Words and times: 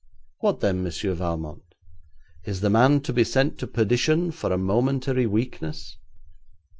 What 0.39 0.61
then, 0.61 0.81
Monsieur 0.81 1.13
Valmont? 1.13 1.61
Is 2.43 2.61
the 2.61 2.71
man 2.71 3.01
to 3.01 3.13
be 3.13 3.23
sent 3.23 3.59
to 3.59 3.67
perdition 3.67 4.31
for 4.31 4.51
a 4.51 4.57
momentary 4.57 5.27
weakness?' 5.27 5.97